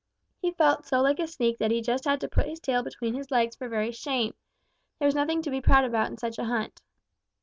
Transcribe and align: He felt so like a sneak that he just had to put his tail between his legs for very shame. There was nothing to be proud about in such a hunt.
He 0.41 0.49
felt 0.49 0.87
so 0.87 0.99
like 1.03 1.19
a 1.19 1.27
sneak 1.27 1.59
that 1.59 1.69
he 1.69 1.79
just 1.79 2.05
had 2.05 2.19
to 2.21 2.27
put 2.27 2.47
his 2.47 2.59
tail 2.59 2.81
between 2.81 3.13
his 3.13 3.29
legs 3.29 3.55
for 3.55 3.69
very 3.69 3.91
shame. 3.91 4.33
There 4.97 5.05
was 5.05 5.13
nothing 5.13 5.43
to 5.43 5.51
be 5.51 5.61
proud 5.61 5.83
about 5.85 6.09
in 6.09 6.17
such 6.17 6.39
a 6.39 6.45
hunt. 6.45 6.81